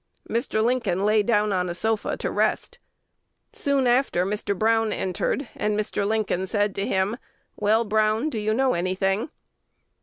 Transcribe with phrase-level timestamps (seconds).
[0.27, 0.63] Mr.
[0.63, 2.79] Lincoln lay down on a sofa to rest.
[3.53, 4.57] Soon after, Mr.
[4.57, 6.07] Brown entered; and Mr.
[6.07, 7.17] Lincoln said to him,
[7.55, 9.29] "Well, Brown, do you know any thing?"